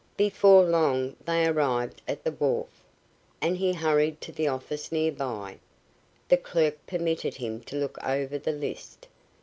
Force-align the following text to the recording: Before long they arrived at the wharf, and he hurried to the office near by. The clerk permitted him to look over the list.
Before 0.17 0.63
long 0.63 1.15
they 1.23 1.45
arrived 1.45 2.01
at 2.07 2.23
the 2.23 2.31
wharf, 2.31 2.71
and 3.39 3.55
he 3.55 3.71
hurried 3.71 4.19
to 4.21 4.31
the 4.31 4.47
office 4.47 4.91
near 4.91 5.11
by. 5.11 5.59
The 6.27 6.37
clerk 6.37 6.79
permitted 6.87 7.35
him 7.35 7.59
to 7.65 7.75
look 7.75 8.03
over 8.03 8.39
the 8.39 8.51
list. 8.51 9.07